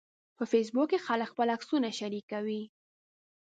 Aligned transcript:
په 0.37 0.43
فېسبوک 0.51 0.87
کې 0.91 0.99
خلک 1.05 1.27
خپل 1.33 1.47
عکسونه 1.55 1.89
شریکوي 1.99 2.61